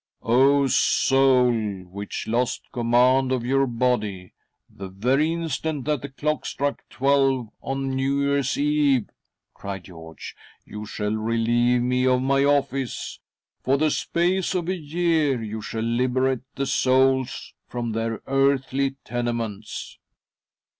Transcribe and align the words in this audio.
"O 0.23 0.65
soul 0.65 1.53
which 1.83 2.27
lost 2.27 2.63
command 2.71 3.31
of 3.31 3.45
your 3.45 3.67
body, 3.67 4.33
the 4.67 4.87
very 4.87 5.31
instant 5.31 5.85
that 5.85 6.01
the 6.01 6.09
clock 6.09 6.43
struck 6.43 6.81
twelve 6.89 7.49
on 7.61 7.91
New 7.91 8.19
Year's 8.19 8.57
Eve," 8.57 9.11
cried 9.53 9.83
George," 9.83 10.35
you 10.65 10.87
shall 10.87 11.13
relieve 11.13 11.83
me 11.83 12.07
of 12.07 12.23
my 12.23 12.43
office! 12.43 13.19
For 13.61 13.77
the 13.77 13.91
space 13.91 14.55
of 14.55 14.69
a 14.69 14.75
year. 14.75 15.39
you 15.43 15.61
shall 15.61 15.83
liberate 15.83 16.41
the 16.55 16.65
souls 16.65 17.53
from 17.67 17.91
their 17.91 18.23
earthly 18.25 18.95
tenements." 19.05 19.99